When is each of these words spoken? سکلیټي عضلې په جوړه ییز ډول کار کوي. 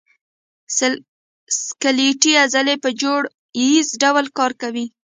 سکلیټي 1.61 2.31
عضلې 2.43 2.75
په 2.83 2.89
جوړه 3.01 3.27
ییز 3.61 3.89
ډول 4.01 4.25
کار 4.37 4.51
کوي. 4.61 4.85